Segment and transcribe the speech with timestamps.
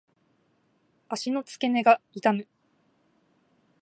[1.09, 2.47] 足の付け根が痛む。